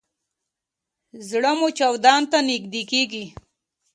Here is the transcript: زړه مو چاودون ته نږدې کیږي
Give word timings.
زړه 1.29 1.51
مو 1.59 1.67
چاودون 1.77 2.21
ته 2.31 2.37
نږدې 2.49 2.81
کیږي 2.91 3.25